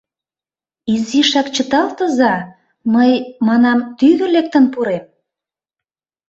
[0.93, 2.33] Изишак чыталтыза,
[2.93, 3.11] мый,
[3.47, 5.03] манам, тӱгӧ лектын пурем.